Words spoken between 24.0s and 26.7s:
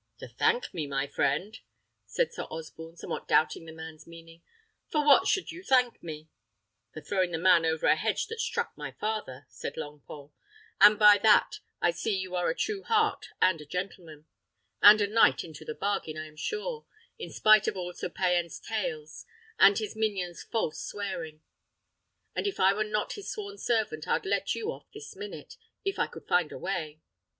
I'd let you off this minute, if I could find a